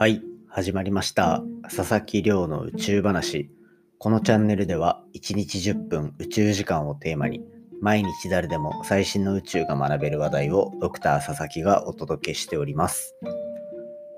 [0.00, 1.42] はい、始まりました。
[1.64, 3.50] 佐々木亮の宇宙話。
[3.98, 7.42] このチャンネルでは1日10分宇宙時間をテーマに
[7.80, 13.16] 毎日誰でも最新の宇宙が学べる話題をドクター佐々木がお届けしております。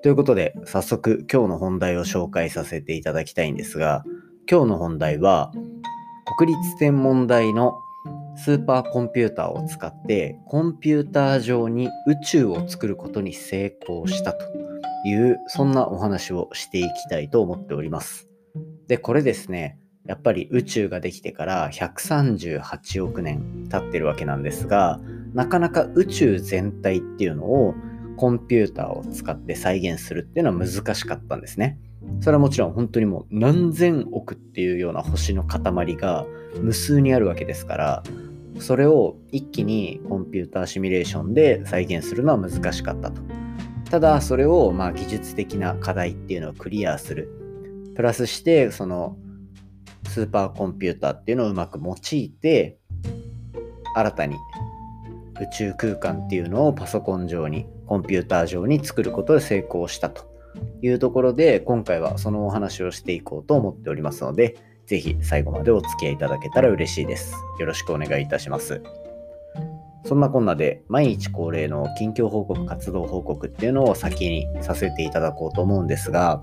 [0.03, 4.05] ということで早速今日の本題を紹介させていただきたいんですが
[4.51, 5.51] 今日の本題は
[6.37, 7.73] 国立天文台の
[8.37, 14.70] スーパーコンピューターを使ってコンピューター上に宇宙を作ることに成功したと
[15.05, 18.29] いうそんなお話をしていきたいと思っております。
[18.87, 25.01] でこれですねやっぱり宇宙ができてから138億年経ってるわけなんですが
[25.35, 27.75] なかなか宇宙全体っていうのを
[28.17, 31.79] コンピューターを使って再現するっていうのは難しかったんですね。
[32.21, 36.27] それはもちろん本当にもう何千億っていうような星の塊が
[36.61, 38.03] 無数にあるわけですから
[38.59, 43.23] それを一気にコンピューターシミュレーションで再現するのは難しかったと。
[43.91, 47.29] ただそれをまあ技術的な課題っていうのをクリアする。
[47.97, 49.17] プラスしてその
[50.09, 52.79] スーパーコンピューターっていうのをうまく用いて
[53.95, 54.37] 新たに
[55.41, 60.25] 宇宙空間っていうのをパソコン上にコンピューター上に作ることで成功したと
[60.83, 64.57] いうところで今回はそのお話をしていこうと思っておりますので
[64.87, 67.35] ぜひ最後までお付き合いいただけたら嬉しいです。
[67.59, 68.83] よろしくお願いいたします。
[70.05, 76.43] そんなこんなで毎日恒例の近況報告活動報告っていうのを先にさせていただこうと思うんですが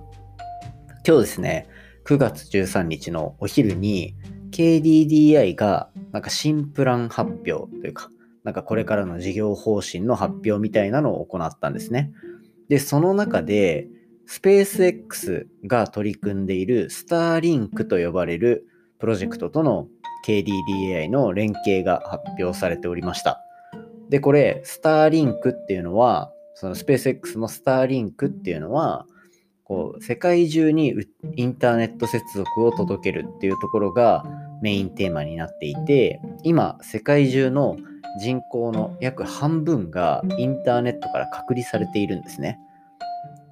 [1.05, 1.67] 今日ですね
[2.05, 4.15] 9月13日のお昼に
[4.51, 8.09] KDDI がなんか新プラン発表というか
[8.43, 12.11] なんかこれからの事業方針の発表みたいなのを行ったんですね。
[12.69, 13.87] でその中で
[14.25, 18.65] スペース X が取り組んでいるスターリンクと呼ばれる
[18.99, 19.87] プロジェクトとの
[20.25, 23.46] KDDI の連携が発表されておりました。
[24.09, 29.05] で、これ、スターリンクっていうのは、そのスペース X のスターリンクっていうのは、
[29.63, 30.95] こう、世界中に
[31.35, 34.25] インターネット接続を届けるっていうところが
[34.61, 37.77] メインテーマになっていて、今、世界中の
[38.19, 42.59] 人口の約半分がインターネットから隔離されているんですね。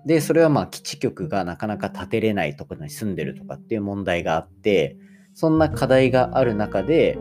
[0.05, 4.97] で、それはまあ基地局がなかなか建てれないところに住んでるとかっていう問題があって、
[5.33, 7.17] そんな課題がある中で、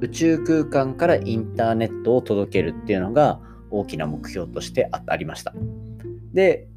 [0.00, 5.52] 宇宙空間からインターネットを届けるっていうのが大きな目標としてありました。
[6.32, 6.68] で、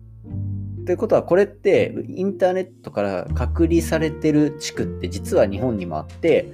[0.85, 6.51] ということはこれってインターネットから隔離されてる地区って実は日本にもあって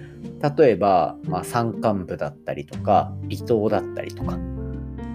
[0.58, 4.38] 例えば、まあ、山間部だったりとか離島だったりとか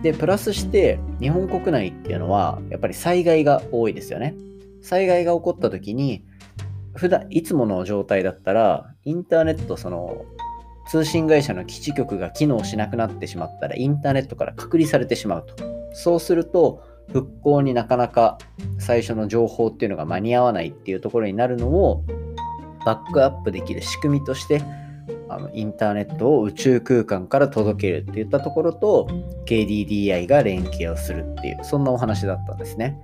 [0.02, 4.34] でプラスして日本国内っていうのはやっぱり災害が多いですよね
[4.80, 6.24] 災害が起こった時に
[6.94, 10.24] 普段いつもの状態だったらインターネットその
[10.88, 15.54] 通信会社の基地局が機能しなくなってしまったらインターネットから隔離されてしまうと
[15.94, 16.82] そうすると
[17.12, 18.38] 復興になかなか
[18.78, 22.04] 最初の情報っていうのが間に合わないっていうところになるのを
[22.84, 24.62] バックアップできる仕組みとして
[25.28, 29.08] あのインターネットを宇宙空間から届けるっていったところと
[29.46, 32.98] KDDI が連携をするっていうそんなお話だったんですね。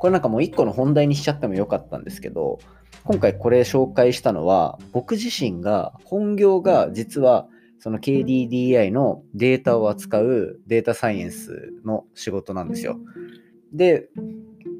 [0.00, 2.58] これなんかもう一個の本題にしちゃってもよかったんですけど
[3.04, 7.48] 今回これ紹介したのは僕自身が本業が実は
[7.80, 12.98] その KDDI のデータを扱うデータサイエンスの仕事なんですよ。
[13.72, 14.08] で、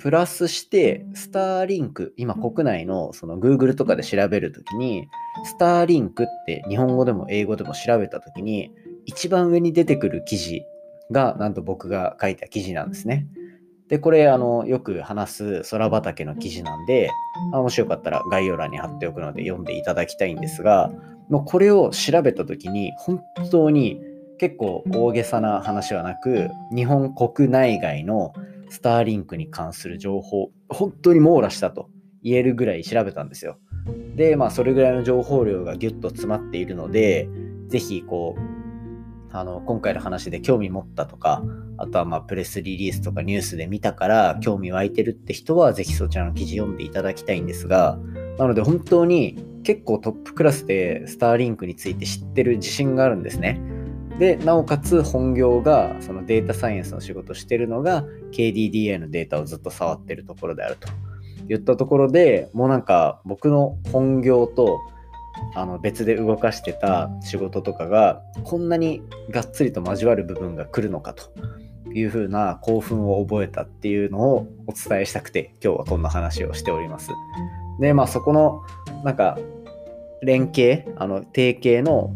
[0.01, 5.07] プラスして、スターリンク、今国内のその Google とかで調べるときに、
[5.45, 8.73] スターリンクって日本語でも英語でも調べたときに、
[9.05, 10.63] 一番上に出てくる記事
[11.11, 13.27] が、なんと僕が書いた記事なんですね。
[13.89, 17.11] で、これ、あの、よく話す空畑の記事なんで、
[17.53, 20.91] あもしよかったら概要欄に貼っておくので読んでいただきたいんですが、
[21.29, 24.01] もうこれを調べたときに、本当に
[24.39, 28.33] 結構大げさな話はなく、日本国内外の
[28.71, 31.89] スターリンクに関する情報、本当に網羅したと
[32.23, 33.59] 言えるぐらい調べたんですよ。
[34.17, 37.29] で、まあ、それぐらいの情報量がギュッと詰まっているので、
[37.69, 38.58] ぜひ、こう、
[39.31, 41.43] あの、今回の話で興味持ったとか、
[41.77, 47.99] あとはまあプレスリリースとかニュースで見たから興味湧いてるって人はぜひそちらの記事読んでいただきたいんですが、
[48.39, 53.61] なので本当に結構トップクラスでスターリンクについて知ってる自信があるんですね。
[54.19, 60.89] で、なおかつ本業がそのデータサイエンスの仕事してるのが KDDI のデータをずっと触ってるところであると
[61.49, 64.81] 言ったところでもうなんか僕の本業と
[65.55, 71.33] あの別で動かしてた仕事とかがこんなにがっつりと交わる部分が来るのかと
[71.93, 77.11] いうふうな興奮を覚えたっていうのをお伝えしたくて今日はこんな話をしております。
[77.81, 78.63] でまあそこの
[79.05, 79.39] なんか
[80.23, 82.13] 連携あの提携の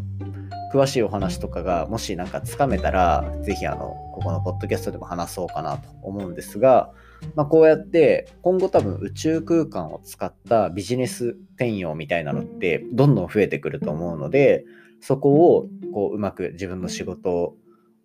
[0.73, 6.91] 詳しいお話とかがもしなんかつかめたら、ぜひあの、ここのポッドキャストでも話そうかなと思うんですが、
[7.35, 14.65] まあ、こうやって今後多分宇宙空間を使ったビジネス転用みたいなのってどんどん増えてくると思うので、
[14.99, 17.55] そこをこううまく自分の仕事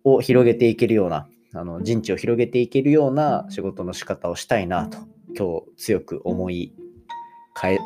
[0.03, 4.99] を広げていけるような、あの陣地を広げていけるような仕事の仕方をしたいなと、
[5.35, 6.73] 今日強く思い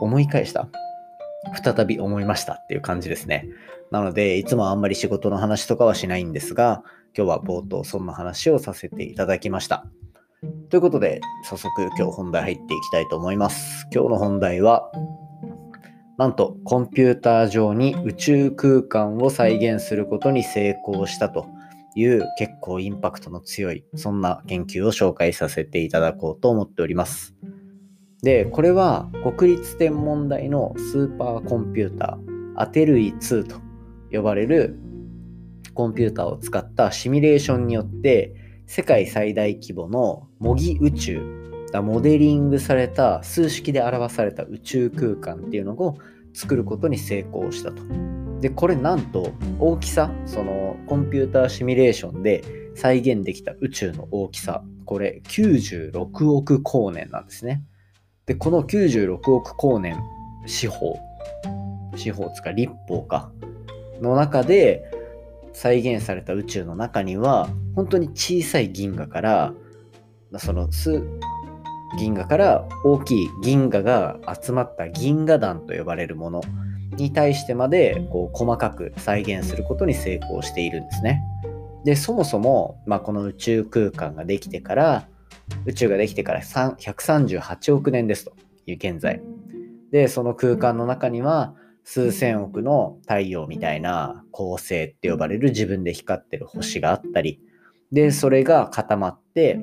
[0.02, 0.68] 思い返した？
[1.64, 3.48] 再び思いましたっていう感じですね。
[3.92, 6.84] なので、いつもあんまり仕事の話とかはしないんですが、
[7.16, 9.86] 今日は冒頭そんな話をさせていただきました。
[10.70, 13.88] ということで、早速今日本題入っていきたいと思います。
[13.94, 14.92] 今日の本題は、
[16.18, 21.48] なんとコンピューター上に宇宙空間を再現することに成功したと
[21.96, 27.36] いう結構インパクトの強い、そんな研究を紹介させていただこうと思っております。
[28.22, 33.58] で、これは国立天文台のスーパーコンピューター、アテルイ2と
[34.14, 34.78] 呼ばれる
[35.74, 38.36] コンピューターを使ったシミュレーションによって
[38.68, 45.98] 世界最大規模の模擬宇宙だモデリングされた数式で表された宇宙空間っていうのを
[46.34, 47.82] 作ることに成功したと。
[48.40, 52.44] でこれなんと大きさそのコンピューターシミュレーションで
[52.76, 57.64] 再現できた宇宙の大きさこれ96億光年なんですね。
[58.26, 60.00] でこの96億光年
[60.46, 61.00] 四方
[61.96, 63.32] 四方つか立方か
[64.04, 64.84] の中で
[65.54, 69.54] 再現された宇宙の中には本当に小さい銀河から
[70.38, 70.70] その
[71.98, 76.42] 銀河から大きい銀河が集まった銀河団と呼ばれるもの
[76.98, 81.22] に対してまでこう細かく再現することに成功しているんですね。
[81.84, 85.08] でそもそも、まあ、この宇宙空間ができてから
[85.66, 88.34] 宇宙ができてから138億年ですと
[88.66, 89.22] いう現在。
[89.92, 91.54] でその空間の中には
[91.84, 97.40] 数千億の太陽みたいな恒星って呼ばれる自分で光ってる星があったり、
[97.92, 99.60] で、それが固まって、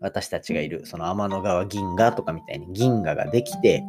[0.00, 3.82] 私たちがいるその天の川銀河とかみたいに銀河ができて、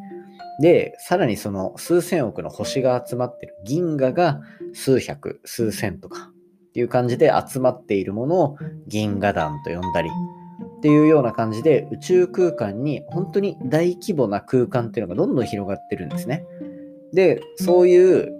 [0.59, 4.41] で、さらにその数千億の星が集まってる銀河が
[4.73, 6.31] 数百、数千とか
[6.69, 8.57] っていう感じで集まっているものを
[8.87, 10.09] 銀河団と呼んだり
[10.77, 16.45] っていうような感じで宇宙空間に本当に大規模な空間っていうのがどんどん広がってるんですね。
[17.13, 18.37] で、そういう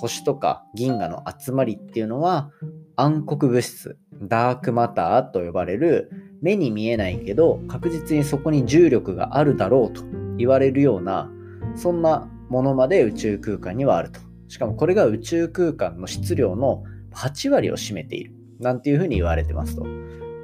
[0.00, 2.50] 星とか銀河の集まりっていうのは
[2.96, 6.10] 暗黒物質、ダークマターと呼ばれる
[6.42, 10.02] 目に見えないけど確実にそこに重力があるだろうと
[10.38, 11.30] 言われるような
[11.74, 14.20] そんなものまで宇宙空間にはあると。
[14.48, 16.82] しかもこれが宇宙空間の質量の
[17.14, 19.86] 8割を占めているなんていうふうに言われてますと。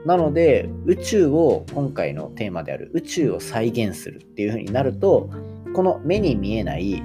[0.04, 5.28] なので宇宙を今回のテーマである宇宙を再現するっていうふうになると
[5.76, 7.02] この目に見えない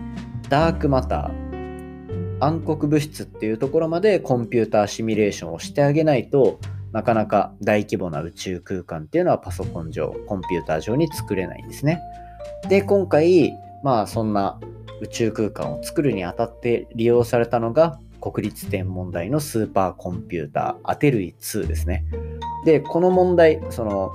[0.48, 6.58] ダークマター、暗黒物質っていうところまでコンピューターシミュレーションをしてあげないと
[6.94, 12.00] なかなか大規模な宇宙空間っていうのはパソコン上、コンピューター上に作れないんですね。
[12.70, 13.52] で、今回、
[13.84, 14.58] まあそんな
[15.02, 22.06] 宇宙空間を作るにあたって利用されたのが国立天文台のスーパーコンピューターアテルイ2ですね。
[22.64, 24.14] で、この問題、その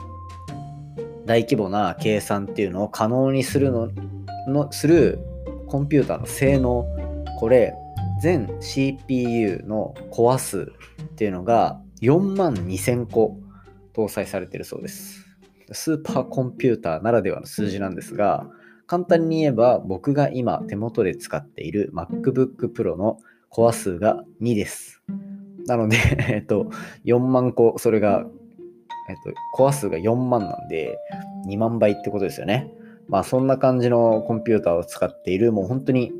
[1.26, 3.90] 大規模な計算っていうのを可能にするの
[4.46, 5.18] のする
[5.68, 6.86] コンピューターの性能。
[7.38, 7.74] これ
[8.22, 10.72] 全 CPU のコア数
[11.02, 13.38] っていうのが4万2000個
[13.94, 15.26] 搭載されてるそうです。
[15.72, 18.46] スーパーコンピューターならではの数字なんですが
[18.86, 25.02] 簡単に言えば僕が今手元で使っている MacBook Pro のコア数が2です。
[25.66, 25.96] なので、
[26.30, 26.70] えっと、
[27.04, 28.24] 4万個、それが、
[29.08, 30.98] えっと、コア数が4万なんで、
[31.48, 32.70] 2万倍ってことですよね。
[33.08, 36.12] まあそんな感じのコンピューターを使っている、もう本当に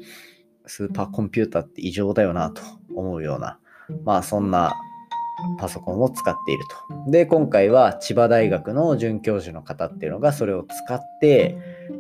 [0.67, 2.63] スーパーコンピューターって異常だよなと
[2.95, 3.59] 思うような、
[4.05, 4.75] まあそんな
[5.59, 6.65] パソコンを使っている
[7.05, 7.11] と。
[7.11, 11.57] で、今回は千葉大学の准教授の方っていうのがそれを使って、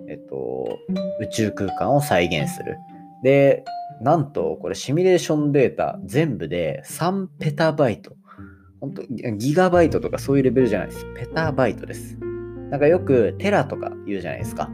[0.08, 0.78] えっと、
[1.20, 2.76] 宇宙空間を再現する。
[3.22, 3.64] で、
[4.00, 8.16] なんとこれシミュレーションデータ全部で3ペタバイト。
[8.80, 11.04] 本当ギガバイトとかそういうレベルじゃないです。
[11.14, 12.16] ペタバイトです。
[12.70, 14.70] なんかよくテラとか言うじゃないですか。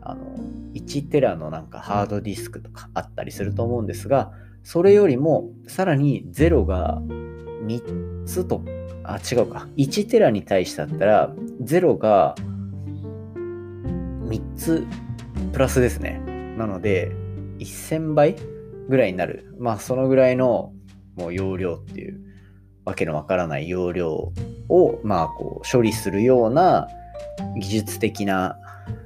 [0.00, 0.36] あの、
[0.74, 7.00] 1テラのなんかハードディスクとかあったりすると思うんですが、それよりもさらに0が
[7.66, 8.62] 3つと、
[9.04, 9.68] あ、違うか。
[9.76, 12.34] 1テラに対してだったら、0が
[13.36, 14.86] 3つ
[15.52, 16.20] プラスですね。
[16.58, 17.12] なので、
[17.58, 18.36] 1000倍
[18.88, 19.54] ぐらいになる。
[19.58, 20.72] まあ、そのぐらいの
[21.16, 22.20] もう容量っていう、
[22.84, 24.32] わけのわからない容量
[24.68, 26.88] を、まあ、こう、処理するような
[27.58, 28.58] 技術的な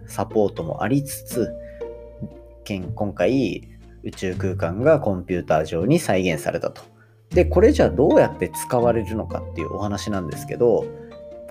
[0.07, 1.55] サポートもありつつ、
[2.95, 3.69] 今回
[4.03, 6.83] 宇宙空間がコンピューター上に再現されたと。
[7.31, 10.87] で、これじゃあどうやって使われるのかっていうお話なんですけど、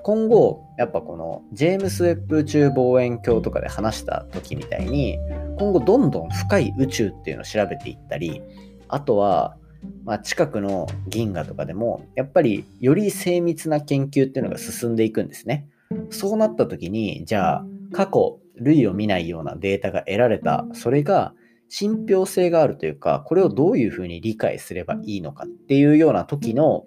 [0.03, 5.17] 今後、やっぱこのジェームス・ウェッブ宇宙望遠鏡とかで話した時みたいに、
[5.59, 8.41] 今後どんどん深い宇宙っていうのを調べていったり、
[8.87, 9.57] あとは、
[10.05, 15.67] まあ、近くの銀河とかでも、やっぱりより精密な研究っていうのが進んでいくんですね。
[16.09, 21.33] そうなった時に、じゃあ、過去、類を見ないようなデータが得られた、それが
[21.69, 26.85] 信憑性があるというか、これをどういうふうに理解すればいいのかっていうような時の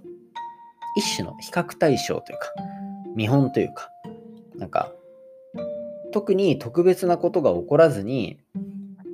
[0.96, 2.52] 一種の比較対象というか、
[3.14, 3.90] 見本というか、
[4.56, 4.92] なんか、
[6.12, 8.38] 特に特別なことが起こらずに、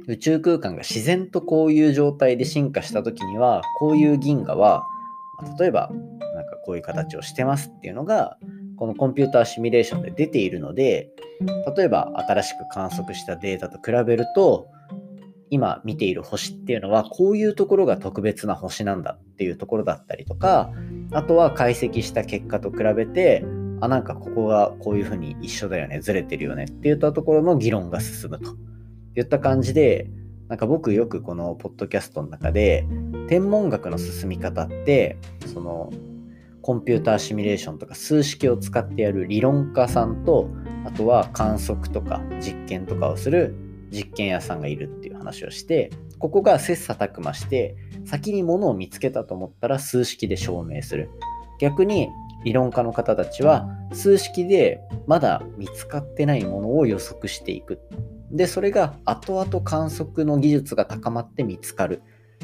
[0.08, 4.84] 宇宙空間が自然とこういう状態で進化した時には、こういう銀河は、
[5.58, 5.90] 例えば、
[6.34, 8.38] なんかこういう形をしてますっていうのが、
[8.76, 11.10] このコンピューターシミュレーションで出ているので、
[11.76, 14.68] 例えば新しく観測したデータと比べると、
[15.50, 20.72] 今見ている星っていうのはこういうところが特別な星なんだっていうところだったりとか
[21.12, 23.44] あとは解析した結果と比べて
[23.80, 28.56] あなんかここがこういうふうに一緒だよねずれてるよねっていったところの議論が進むと。
[29.18, 30.10] いった感じで
[30.48, 32.86] なんか僕よくこのポッドキャストの中で
[33.28, 35.16] 天文学の進み方って
[35.46, 35.90] その
[36.66, 40.50] コンピューターシミュレーションとか数式を使ってやる理論家さんと
[40.84, 43.54] あとは観測とか実験とかをする
[43.92, 51.08] 実験屋さんがいるっていう話をしてここが切磋琢磨して先にものを見つけたと思ったら数式で証明する。
[51.60, 52.08] 逆に
[52.44, 57.78] 理論家の方たちは数式でまだ見つかってないものを予測していく。
[58.32, 62.02] でそれが後々観測の技術が高まって見つかる。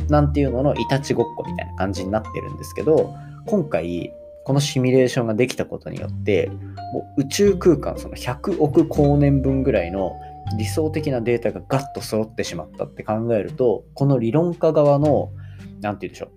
[0.09, 3.13] なんていうののいたちごっこみたいな感じになってるんですけど
[3.47, 4.13] 今回
[4.45, 6.51] このシミュレーションができたことによって
[6.93, 10.13] もう宇宙空間その100億光年分ぐらいの
[10.59, 15.31] 理想的なデータがガッと揃ってしまったって考えるとこの理論家側の
[15.81, 16.31] 何て言うんでしょう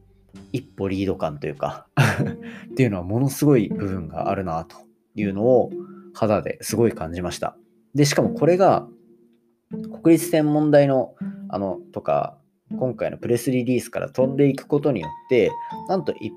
[0.51, 1.87] 一歩リード感というか
[2.71, 4.77] っていうのはものすごい部分があるなと
[5.15, 5.71] いうのを
[6.13, 7.57] 肌ですごい感じました。
[7.93, 8.87] でしかもこれが
[10.03, 11.15] 国立天文台の
[11.49, 12.37] あのとか
[12.77, 15.51] 今回のプレスリリースから飛んでいくことによって
[15.87, 16.33] なんと一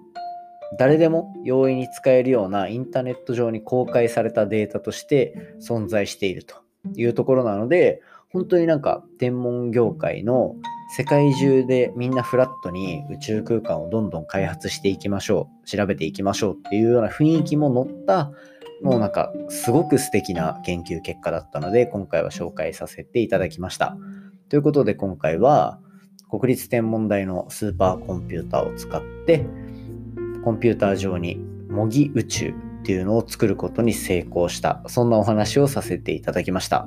[0.76, 6.56] 誰でも容易に使えるようなインターネット上に公開されたデータとして存在していると
[6.96, 10.54] いうところなので、本当になんか天文業界の
[10.96, 18.30] 世界中でみんなフラットに宇宙空間をどんどん開発していきましょう、調べていきましょうっていうような雰囲気も乗った、
[18.82, 23.96] もうなんかすごく素敵な研究結果だったので、今回は紹介させていただきました。
[24.48, 25.78] ということで今回は
[26.30, 29.46] 国立天文台のスーパーコンピューターを使って、
[30.44, 31.36] コンピューター上に
[31.68, 32.52] 模擬宇宙っ
[32.82, 36.86] ていうのを作ることに成功した、そんなお話をさせていただきました。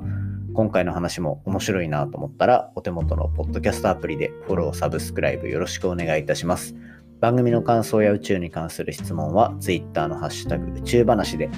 [0.54, 6.74] 今回の話も面白いなと思ったら、お手元のポッドキャストアプリでフォロー、サブスクライブよろしくお願いいたします。
[7.22, 11.48] 番組の感想や宇宙に関する質問は Twitter のハッシュタグ宇宙話で、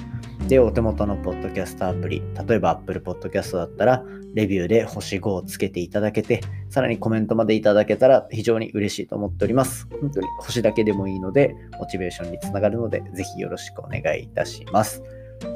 [0.47, 4.03] で、お手元のポッドキャストアプリ、例えば Apple Podcast だったら、
[4.35, 9.87] レビューで星5をつけていただけて、さらにコメントまでいただけたら非常に嬉しいと思っております。
[9.99, 15.01] 本当に星だけでもいいので、モチベーションにつながるので、ぜひよろしくお願いいたします。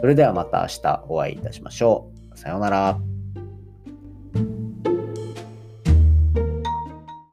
[0.01, 2.35] それではまた明日お会いいたしましょう。
[2.35, 3.18] さようなら。